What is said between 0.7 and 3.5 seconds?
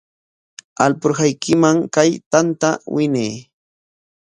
Alpurhaykiman kay tanta winay.